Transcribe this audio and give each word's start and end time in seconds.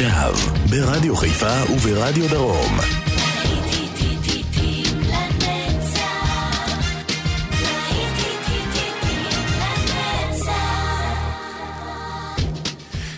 עכשיו, 0.00 0.34
ברדיו 0.70 1.16
חיפה 1.16 1.72
וברדיו 1.72 2.28
דרום. 2.30 2.78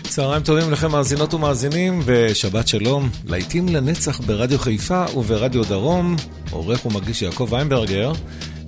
צהריים 0.09 0.43
טובים 0.43 0.71
לכם 0.71 0.91
מאזינות 0.91 1.33
ומאזינים, 1.33 2.01
ושבת 2.05 2.67
שלום. 2.67 3.09
להיטים 3.25 3.69
לנצח 3.69 4.19
ברדיו 4.19 4.59
חיפה 4.59 5.05
וברדיו 5.15 5.63
דרום, 5.63 6.15
עורך 6.51 6.85
ומגיש 6.85 7.21
יעקב 7.21 7.47
ויינברגר. 7.51 8.11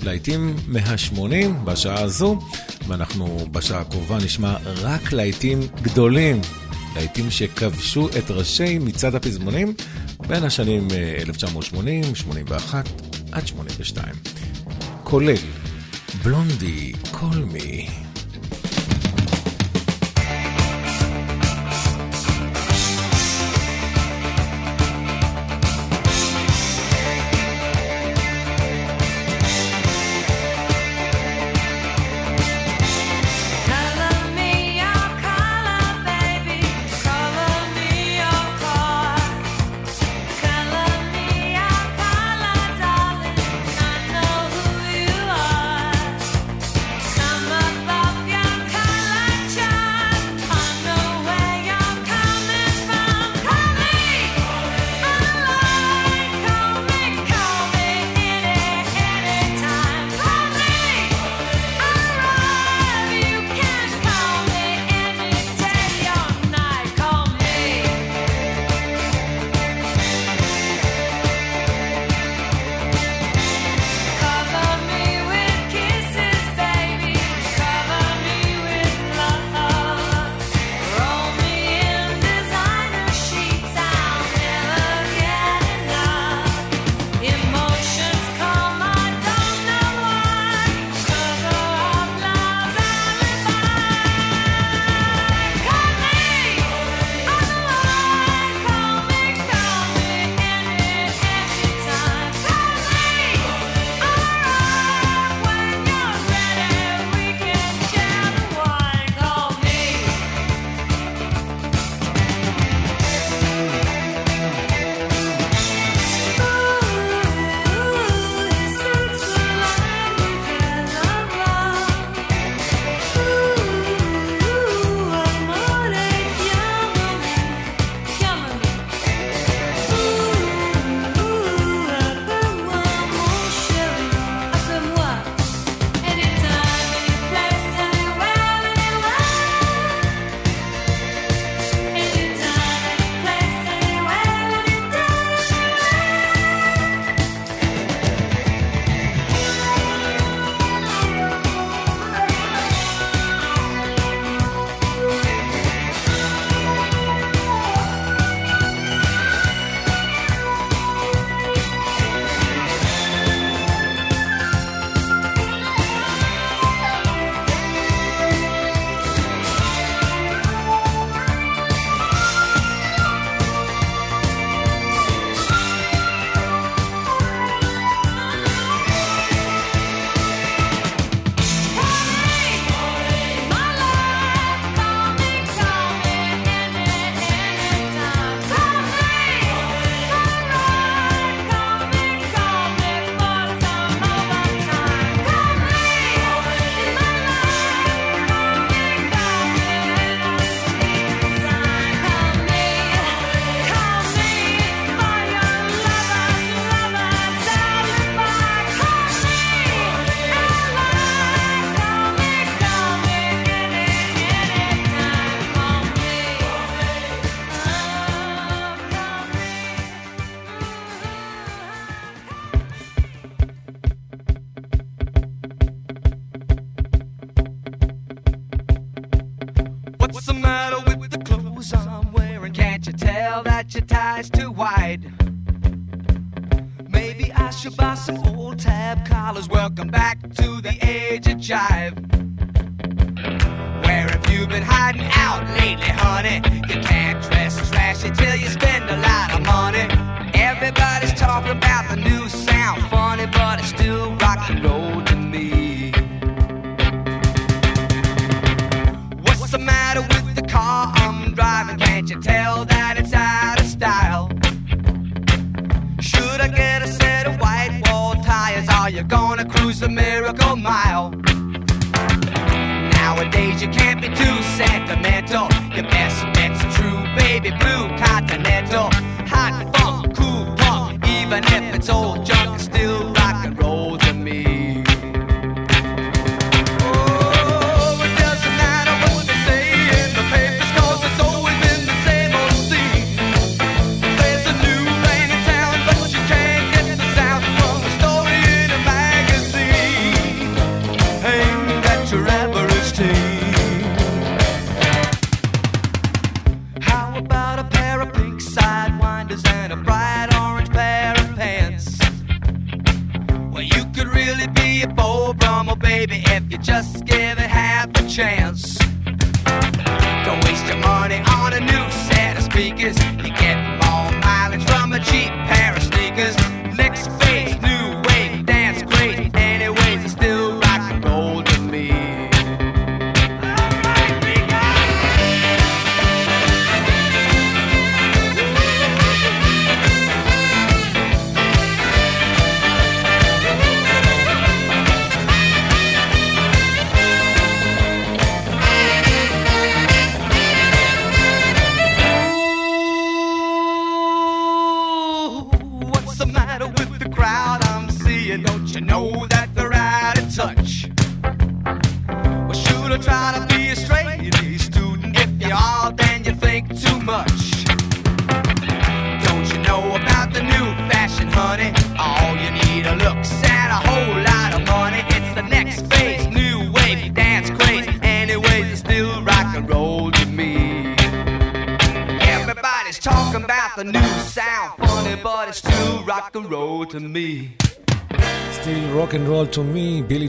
להיטים 0.04 0.56
180 0.68 1.66
בשעה 1.66 2.02
הזו, 2.02 2.40
ואנחנו 2.88 3.48
בשעה 3.52 3.82
הקרובה 3.82 4.18
נשמע 4.18 4.56
רק 4.82 5.14
להיטים 5.14 5.60
גדולים, 5.82 6.42
להיטים 6.96 7.32
שכבשו 7.32 8.10
את 8.10 8.32
ראשי 8.32 8.78
מצעד 8.78 9.16
הפזמונים 9.16 9.74
בין 10.28 10.44
השנים 10.44 10.88
1980, 11.18 12.16
81 12.16 12.90
עד 13.32 13.48
82. 13.48 14.16
כולל 15.04 15.36
בלונדי, 16.24 16.94
קולמי. 17.12 18.03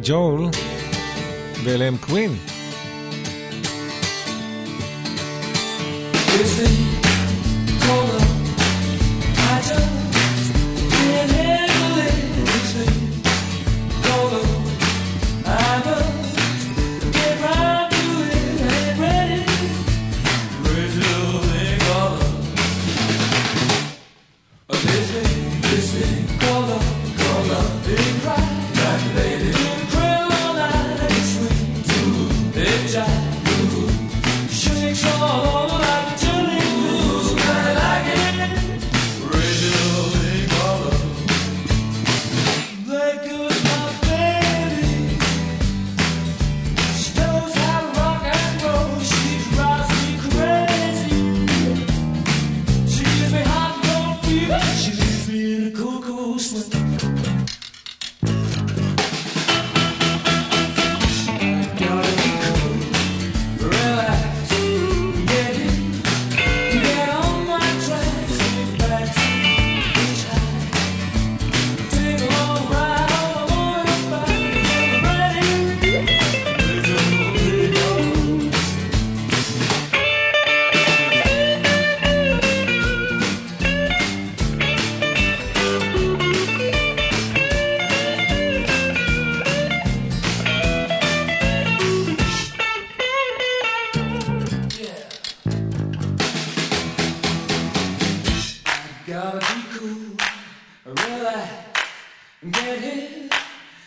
ג'ול, 0.05 0.49
ואלה 1.65 1.85
הם 1.85 1.97
קווין. 1.97 2.37
Listen. 6.35 7.04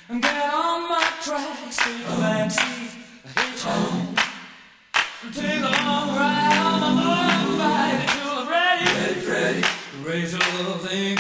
and 0.10 0.22
get 0.22 0.54
on 0.54 0.90
my 0.90 1.04
tracks 1.22 1.78
to 1.78 1.90
the 1.90 2.16
backseat, 2.22 2.92
hitchhike. 3.36 4.16
Take 5.34 5.60
a 5.60 5.84
long 5.84 6.16
ride 6.16 6.58
on 6.64 6.80
my 6.82 6.92
motorbike 7.04 8.02
until 8.02 8.32
I'm 8.40 8.48
ready. 8.50 8.86
Ready, 8.86 9.20
Freddy. 9.20 9.64
Raise 10.04 10.34
a 10.34 10.38
little 10.38 10.78
thing 10.78 11.18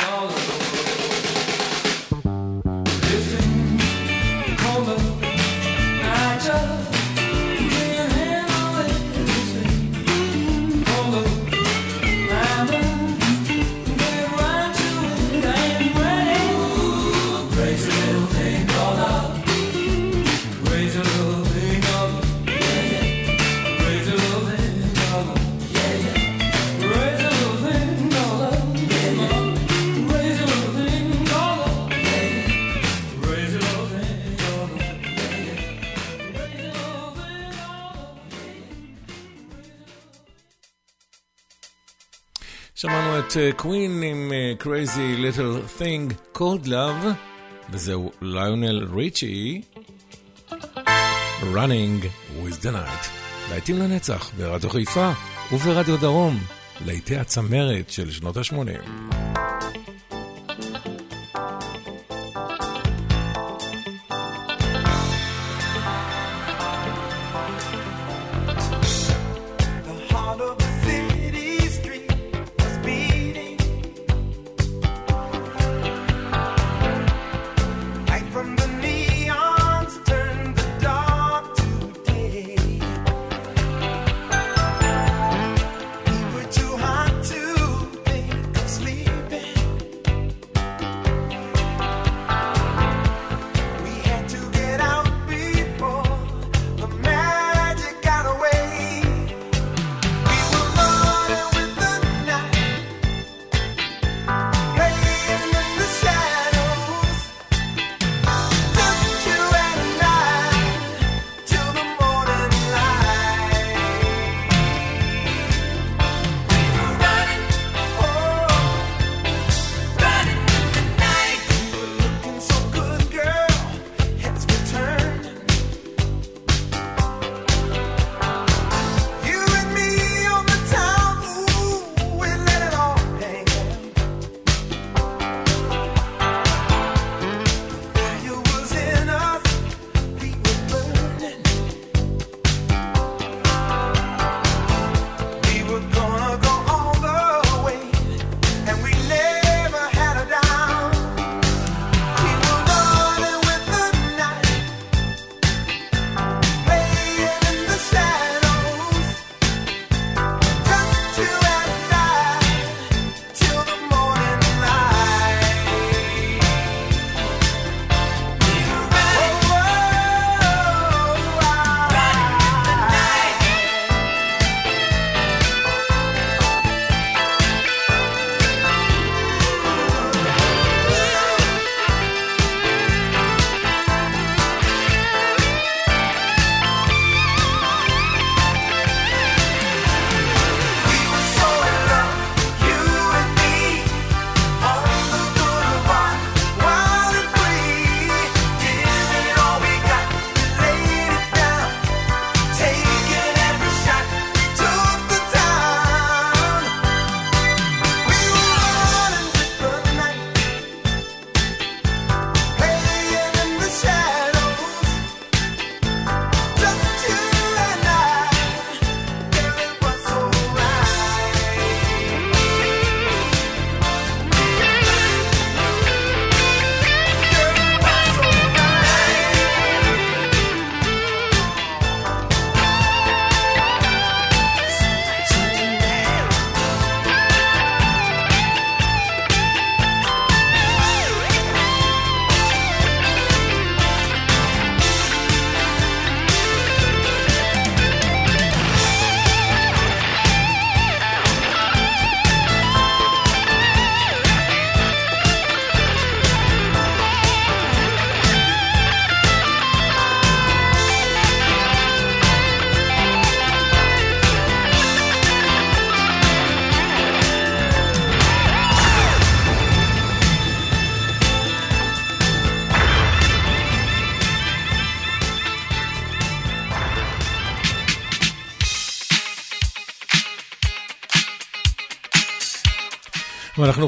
את 43.27 43.37
אה, 43.37 43.49
קווין 43.55 44.03
עם 44.03 44.31
אה, 44.33 44.53
Crazy 44.59 45.19
Little 45.19 45.81
Thing 45.81 46.37
Cold 46.37 46.67
Love, 46.67 47.07
וזהו 47.69 48.11
ליונל 48.21 48.87
ריצ'י, 48.95 49.61
Running 51.41 52.05
with 52.43 52.63
the 52.63 52.71
Night. 52.71 53.09
להיטים 53.49 53.77
לנצח 53.77 54.31
ברדיו 54.37 54.69
חיפה 54.69 55.11
וברדיו 55.51 55.97
דרום, 55.97 56.39
להיטי 56.85 57.17
הצמרת 57.17 57.89
של 57.89 58.11
שנות 58.11 58.37
ה-80. 58.37 59.16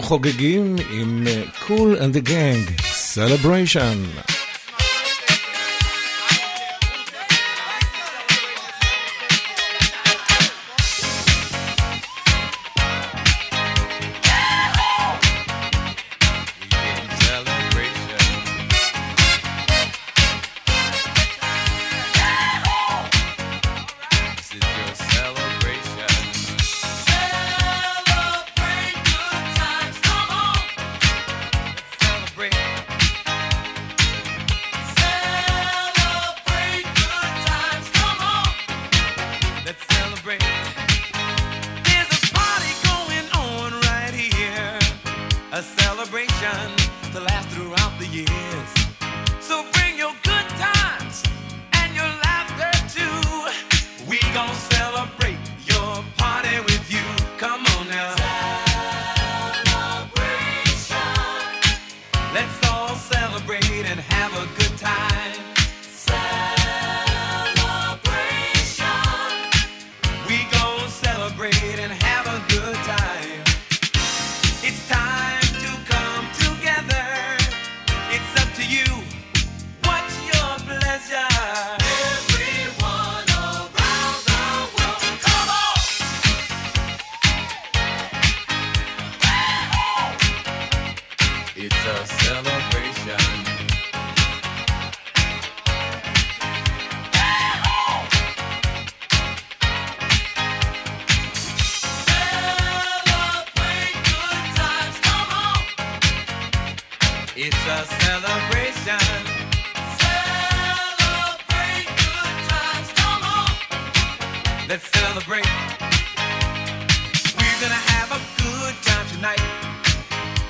חוגגים 0.02 0.76
עם 0.92 1.28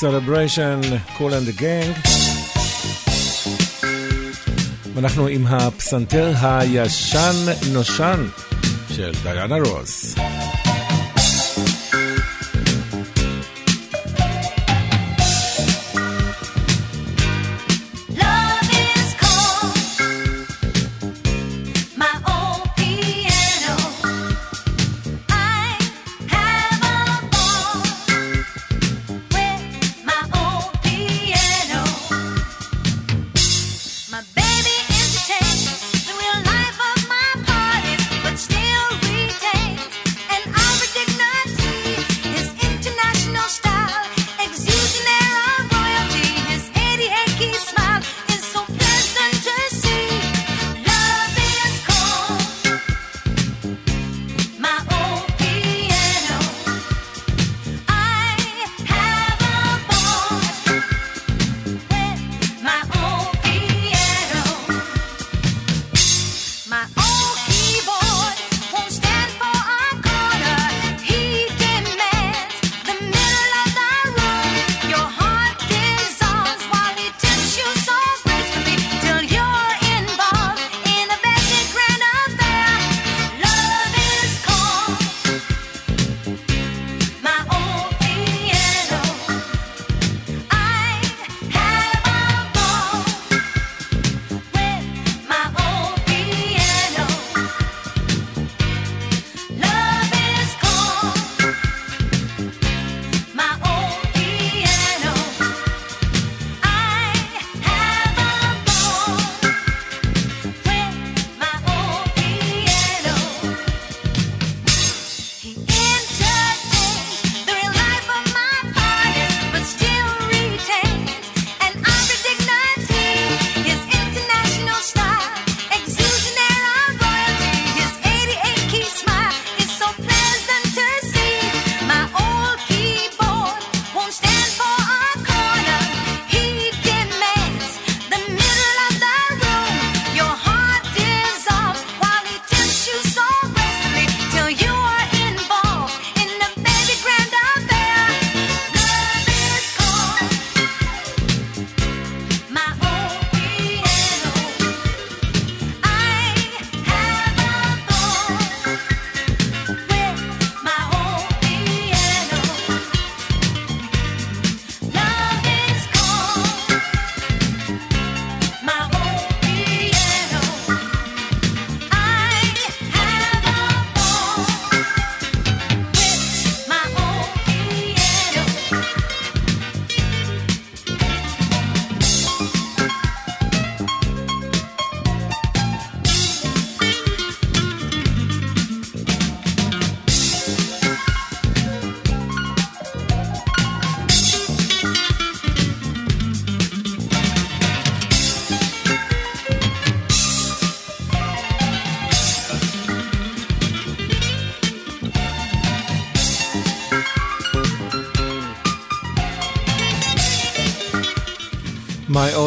Celebration, 0.00 0.80
Cool 1.18 1.34
and 1.34 1.46
the 1.46 1.52
Gang. 1.52 1.90
ואנחנו 4.94 5.26
עם 5.26 5.46
הפסנתר 5.46 6.32
הישן 6.42 7.32
נושן 7.72 8.26
של 8.96 9.12
דיאנה 9.22 9.56
רוס. 9.56 9.99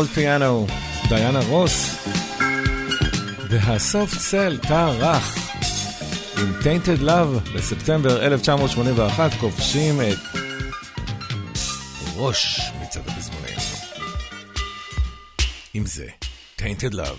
אולד 0.04 0.14
פיאנו, 0.14 0.68
דיאנה 1.10 1.40
רוס, 1.40 2.08
והסוף 3.50 4.18
צל 4.18 4.58
טרח 4.68 5.38
עם 6.38 6.54
טיינטד 6.64 7.00
לאב 7.00 7.40
בספטמבר 7.56 8.24
1981 8.24 9.32
כובשים 9.40 10.02
את 10.02 10.40
ראש 12.16 12.62
מצד 12.82 13.00
הבזמונים. 13.08 13.58
עם 15.74 15.86
זה, 15.86 16.08
טיינטד 16.56 16.94
לאב. 16.94 17.18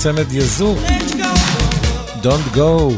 הצמד 0.00 0.32
יזו, 0.32 0.76
Let's 0.76 1.12
go. 1.12 2.22
Don't 2.22 2.56
Go. 2.56 2.92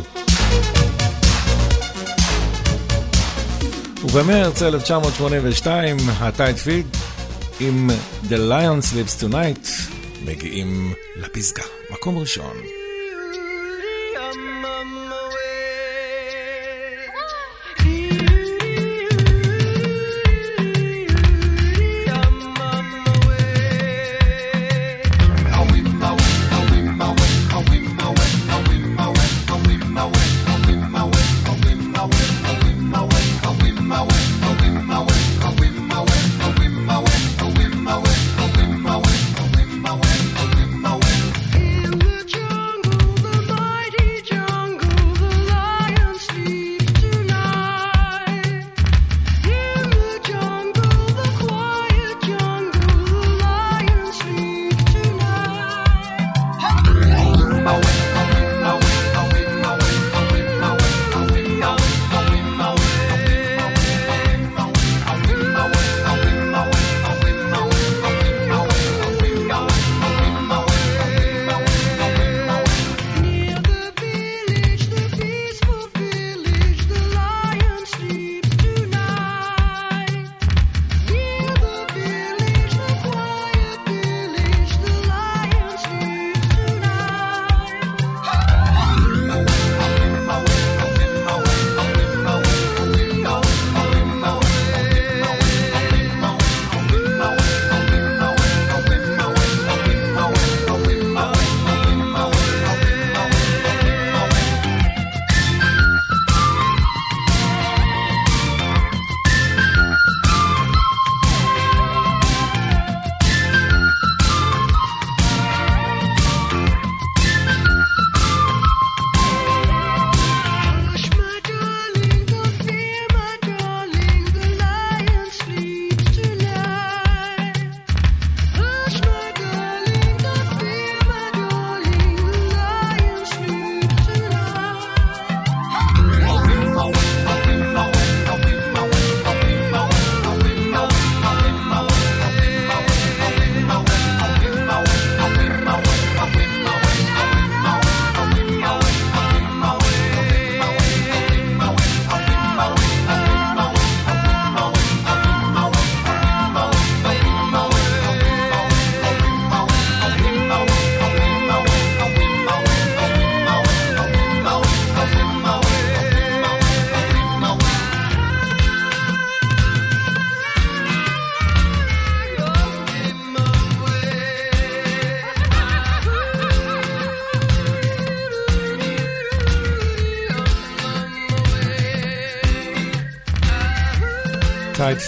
ובמרץ 4.05 4.62
1982, 4.62 5.97
הטייט 6.19 6.57
פיד 6.57 6.87
עם 7.61 7.91
The 8.29 8.33
Lion 8.33 8.93
Sleeps 8.93 9.25
Tonight 9.25 9.69
מגיעים 10.25 10.95
לפסגה, 11.17 11.65
מקום 11.91 12.19
ראשון. 12.19 12.82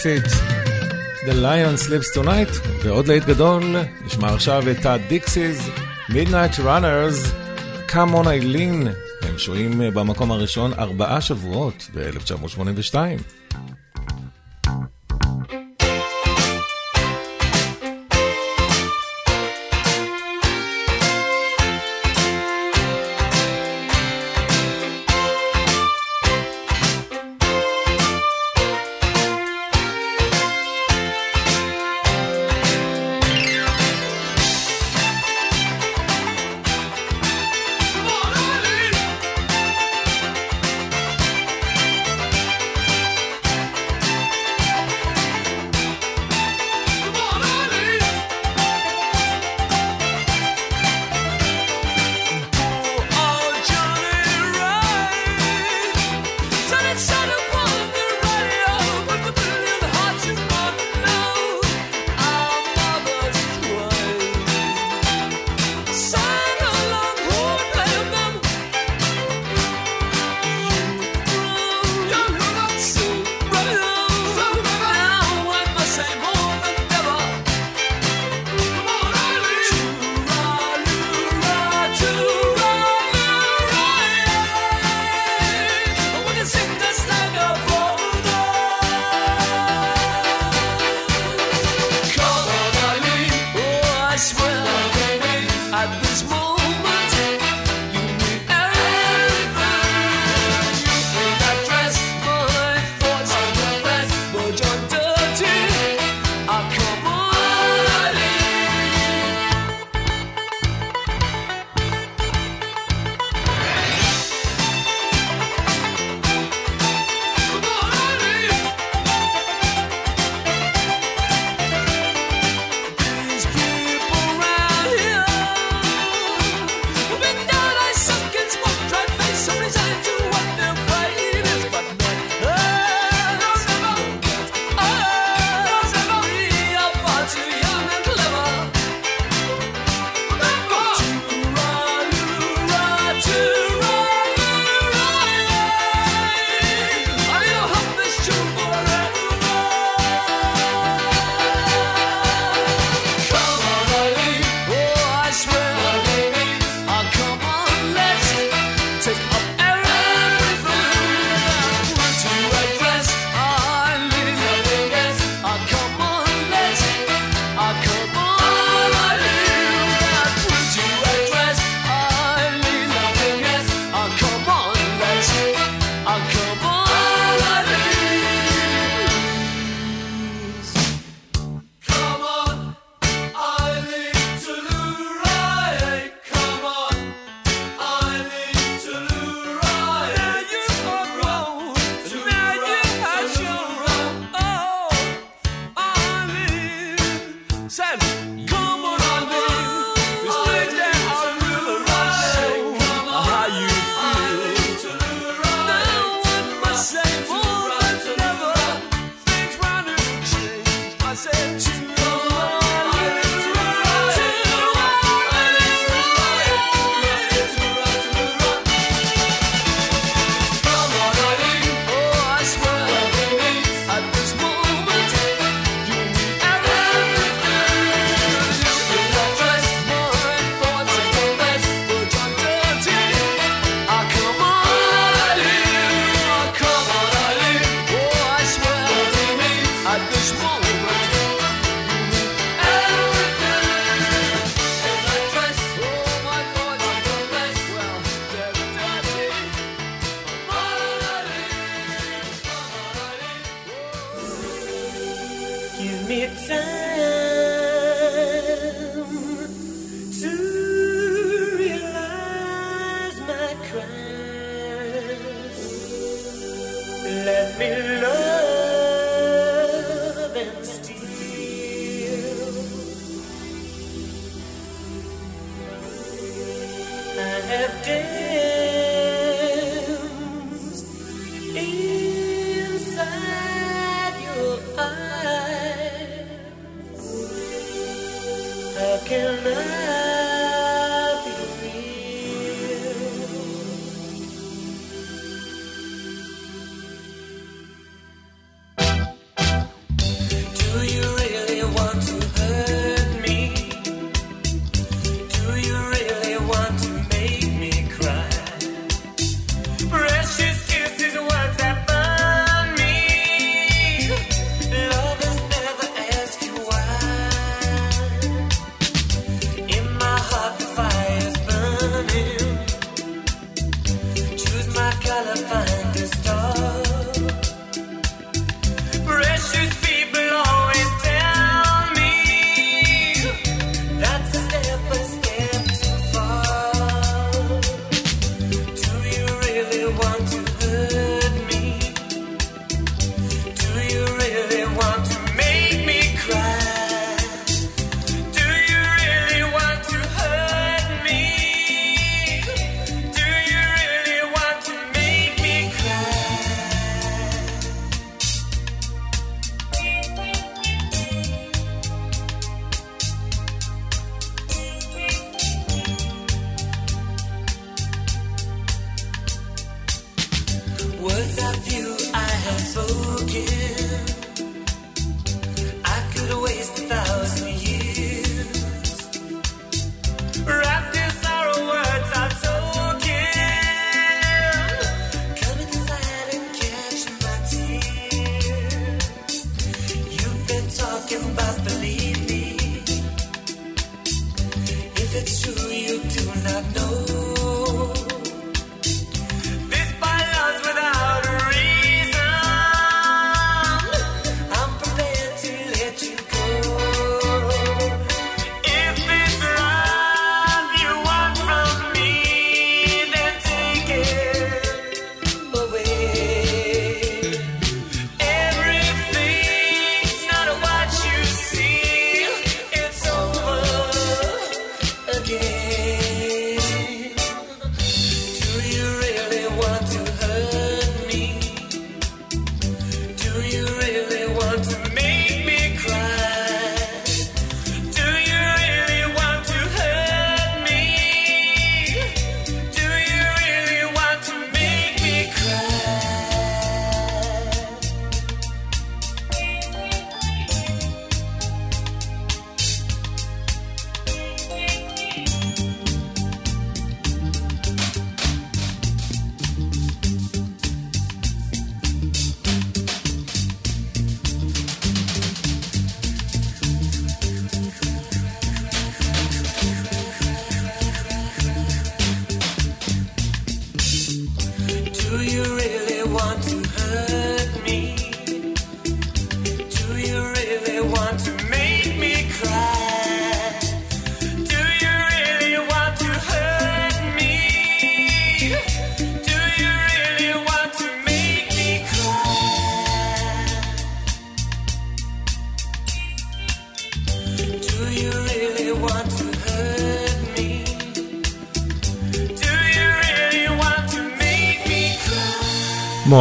Fit, 0.04 0.24
The 1.26 1.32
Lion 1.32 1.88
Sleeps 1.88 2.18
Tonight, 2.18 2.68
ועוד 2.84 3.08
להיט 3.08 3.24
גדול, 3.24 3.62
נשמע 4.06 4.34
עכשיו 4.34 4.62
את 4.70 4.86
ה 4.86 4.98
Dexys, 4.98 5.68
Midnight 6.08 6.58
Runners, 6.58 7.28
Come 7.88 8.14
on 8.14 8.26
Eileen, 8.26 8.88
הם 9.22 9.38
שוהים 9.38 9.80
במקום 9.94 10.30
הראשון 10.30 10.72
ארבעה 10.72 11.20
שבועות 11.20 11.88
ב-1982. 11.94 12.94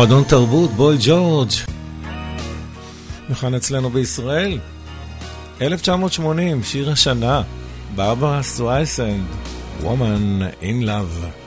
מועדון 0.04 0.24
תרבות, 0.24 0.72
בוי 0.72 0.98
ג'ורג'. 1.02 1.50
וכאן 3.30 3.56
אצלנו 3.56 3.90
בישראל, 3.90 4.60
1980, 5.62 6.64
שיר 6.64 6.92
השנה, 6.92 7.42
ברברה 7.96 8.44
סטרייסנד, 8.44 9.24
Woman 9.82 10.62
in 10.62 10.86
Love. 10.86 11.43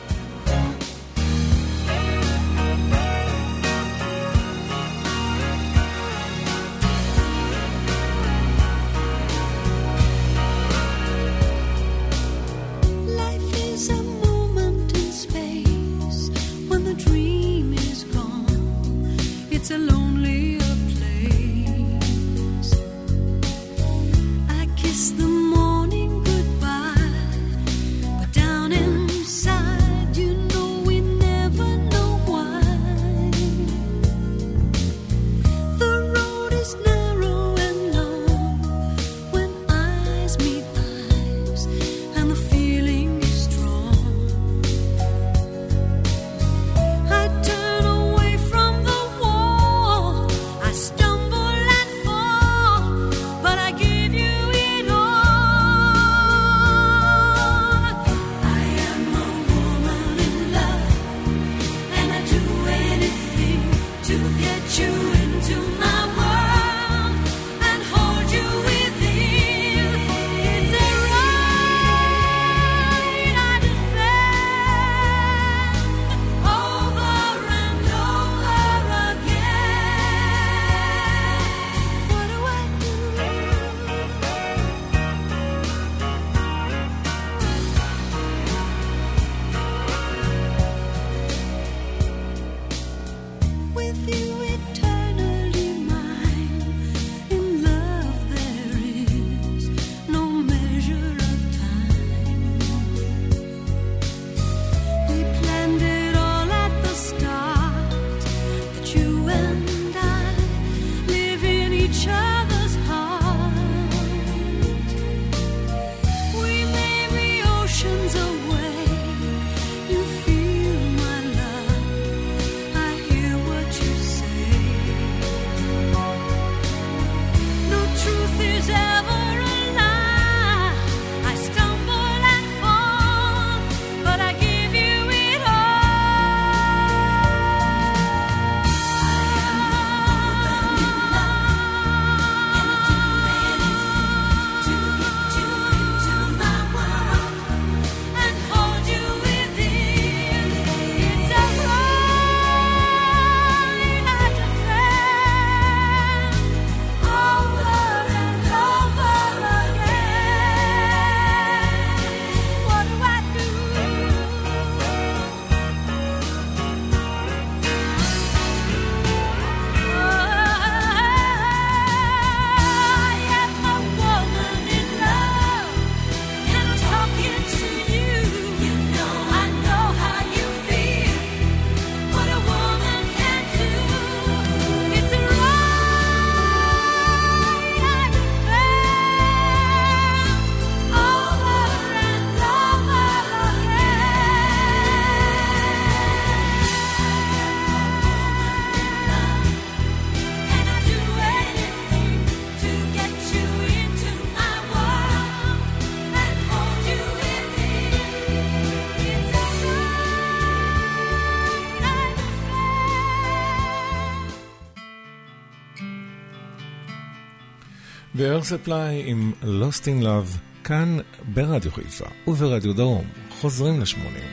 ספליי 218.48 219.02
עם 219.06 219.32
Lost 219.42 219.82
in 219.82 220.02
Love, 220.04 220.38
כאן 220.64 220.98
ברדיו 221.34 221.72
חיפה 221.72 222.04
וברדיו 222.26 222.72
דרום, 222.72 223.04
חוזרים 223.30 223.80
לשמונים. 223.80 224.28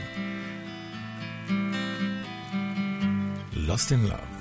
Lost 3.52 3.90
in 3.90 4.10
Love 4.10 4.34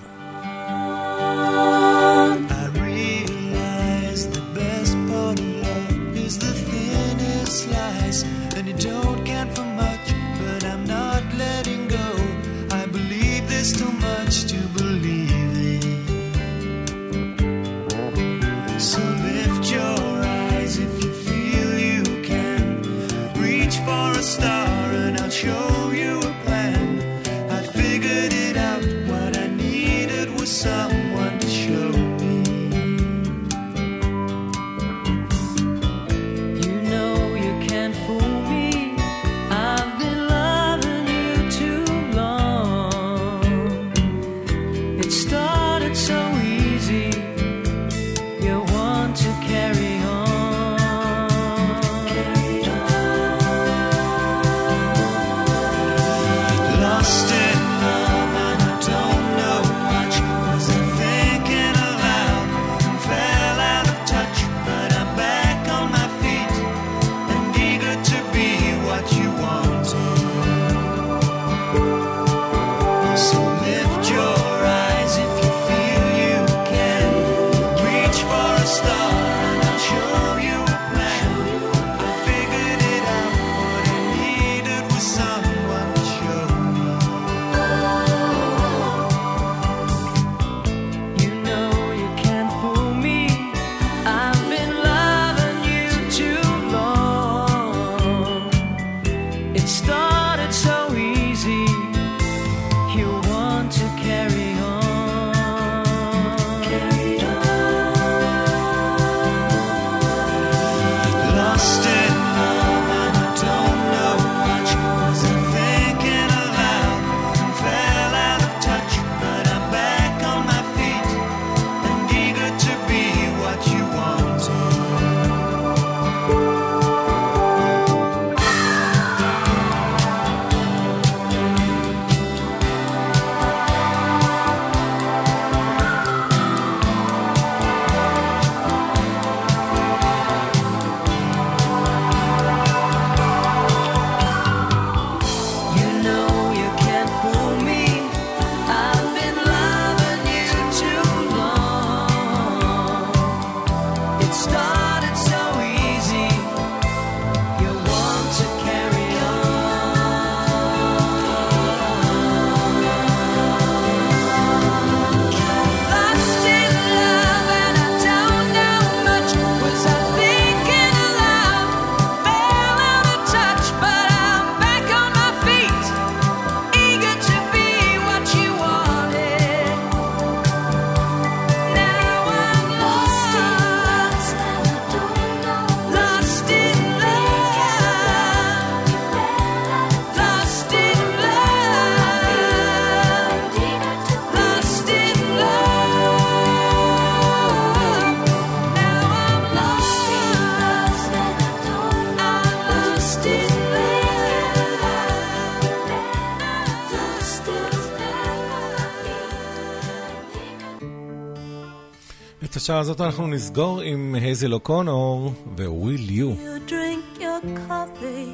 השעה 212.64 212.80
הזאת 212.80 213.02
אנחנו 213.02 213.28
נסגור 213.28 213.82
עם 213.82 214.16
הייזל 214.16 214.54
אוקונור 214.54 215.34
ו-Will 215.58 216.10
You. 216.10 216.30
you 216.44 216.70
drink 216.70 217.20
your 217.20 217.42
coffee 217.68 218.32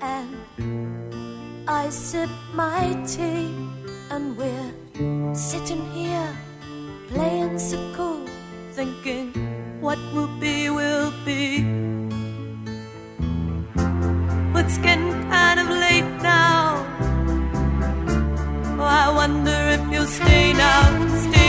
and 0.00 0.30
I 1.68 1.90
sip 1.90 2.32
my 2.54 2.84
tea 3.12 3.48
and 4.12 4.24
we're 4.38 4.72
sitting 5.48 5.84
here 5.98 6.32
playing 7.10 7.58
so 7.68 7.78
cool 7.96 8.24
thinking 8.76 9.26
what 9.84 10.00
will 10.14 10.32
be 10.44 10.56
will 10.78 11.12
be 11.28 11.44
It's 14.60 14.78
getting 14.86 15.12
kind 15.34 15.58
of 15.62 15.68
late 15.84 16.12
now 16.22 16.64
Oh, 18.80 18.90
I 19.04 19.08
wonder 19.20 19.58
if 19.76 19.82
you'll 19.92 20.12
stay 20.20 20.46
now, 20.64 20.80
stay 21.26 21.39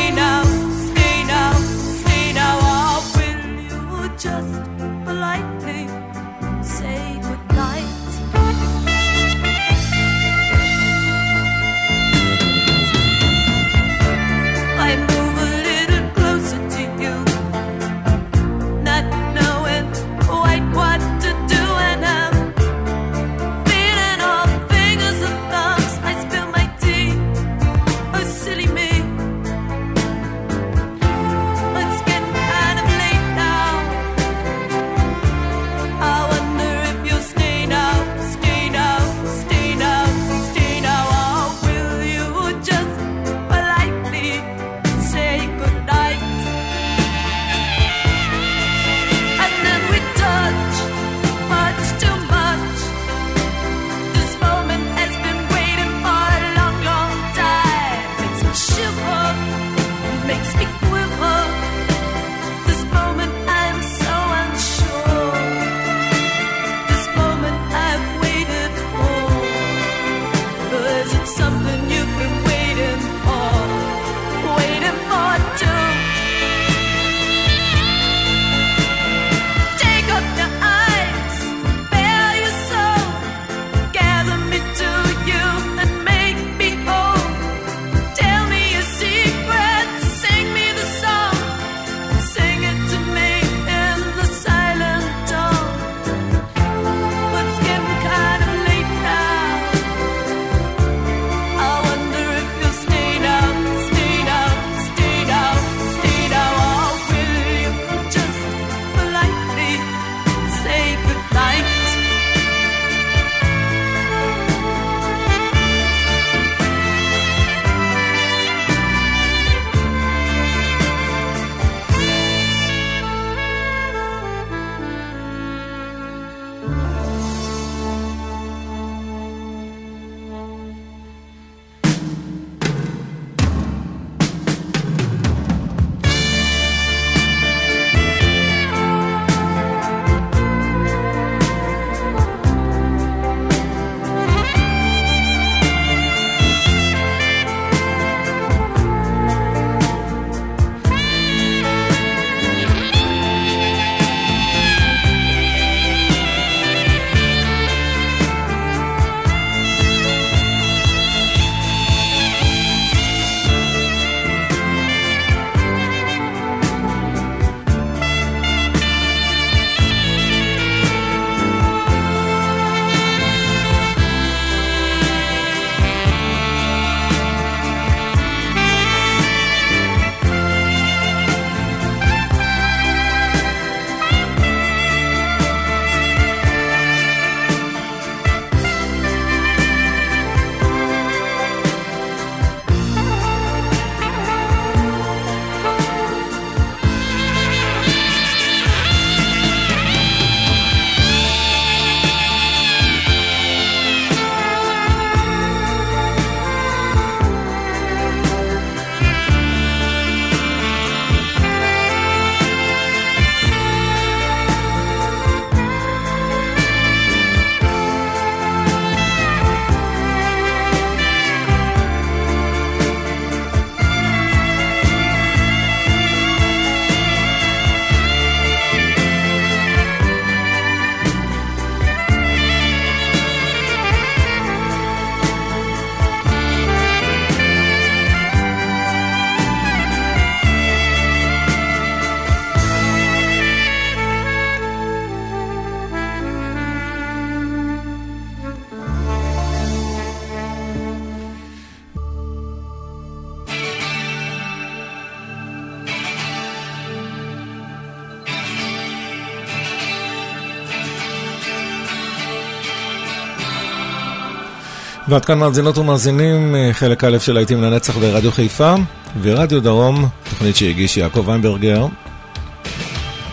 ועד 265.11 265.25
כאן 265.25 265.39
מאזינות 265.39 265.77
ומאזינים, 265.77 266.55
אה, 266.55 266.69
חלק 266.73 267.03
א' 267.03 267.17
של 267.17 267.33
להיטים 267.33 267.61
לנצח 267.61 267.97
ברדיו 267.97 268.31
חיפה 268.31 268.73
ורדיו 269.21 269.61
דרום, 269.61 270.09
תוכנית 270.29 270.55
שהגיש 270.55 270.97
יעקב 270.97 271.23
ויינברגר, 271.27 271.85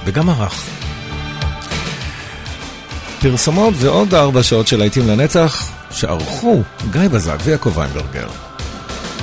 וגם 0.04 0.28
ערך. 0.28 0.64
פרסומות 3.20 3.74
ועוד 3.76 4.14
ארבע 4.14 4.42
שעות 4.42 4.66
של 4.66 4.76
להיטים 4.78 5.08
לנצח, 5.08 5.72
שערכו 5.90 6.62
גיא 6.90 7.08
בזק 7.08 7.36
ויעקב 7.44 7.78
ויינברגר. 7.78 8.28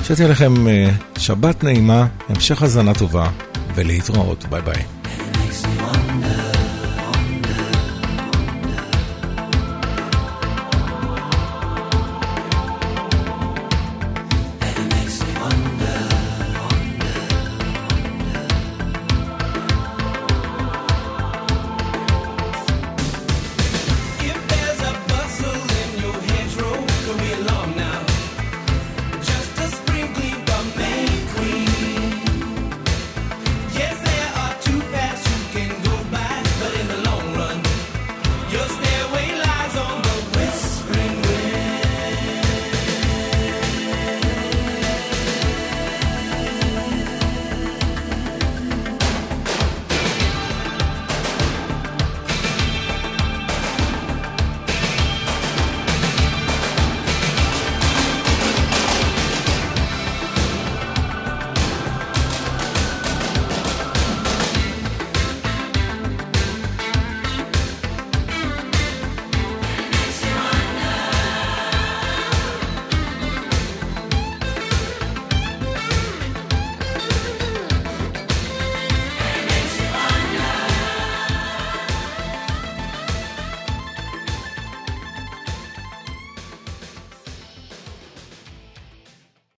שתהיה 0.03 0.27
לכם 0.27 0.67
אה, 0.67 0.89
שבת 1.17 1.63
נעימה, 1.63 2.07
המשך 2.29 2.61
האזנה 2.61 2.93
טובה, 2.93 3.29
ולהתראות, 3.75 4.45
ביי 4.49 4.61
ביי. 4.61 4.83